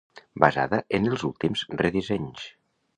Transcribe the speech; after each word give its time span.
Basada 0.43 0.79
en 0.99 1.07
els 1.13 1.27
últims 1.31 1.65
re 1.85 1.95
dissenys. 2.01 2.53